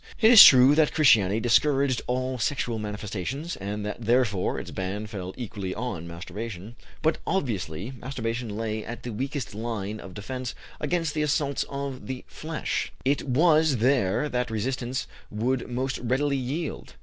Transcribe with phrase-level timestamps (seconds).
[0.19, 5.31] It is true that Christianity discouraged all sexual manifestations, and that therefore its ban fell
[5.37, 11.21] equally on masturbation, but, obviously, masturbation lay at the weakest line of defence against the
[11.21, 16.95] assaults of the flesh; it was there that resistance would most readily yield.